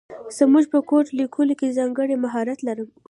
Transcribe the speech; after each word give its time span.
زه 0.37 0.43
په 0.71 0.79
کوډ 0.89 1.05
لیکلو 1.19 1.53
کې 1.59 1.75
ځانګړی 1.77 2.15
مهارت 2.23 2.59
لرم 2.67 2.89